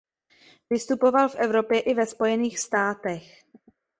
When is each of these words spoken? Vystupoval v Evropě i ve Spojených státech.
Vystupoval 0.69 1.29
v 1.29 1.35
Evropě 1.35 1.79
i 1.79 1.93
ve 1.93 2.05
Spojených 2.05 2.59
státech. 2.59 3.43